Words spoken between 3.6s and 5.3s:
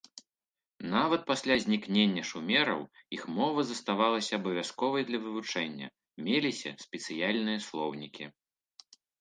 заставалася абавязковай для